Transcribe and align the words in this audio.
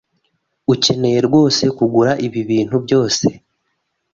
Ukeneye 0.73 1.19
rwose 1.27 1.63
kugura 1.77 2.11
ibi 2.25 2.41
bintu 2.49 2.75
byose? 2.85 3.25